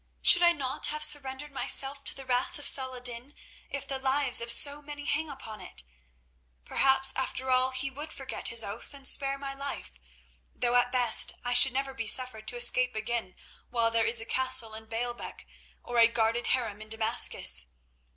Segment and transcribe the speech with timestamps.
[0.23, 3.35] Should I not have surrendered myself to the wrath of Saladin
[3.69, 5.83] if the lives of so many hang upon it?
[6.65, 9.99] Perhaps, after all, he would forget his oath and spare my life,
[10.55, 13.35] though at best I should never be suffered to escape again
[13.69, 15.45] while there is a castle in Baalbec
[15.83, 17.67] or a guarded harem in Damascus.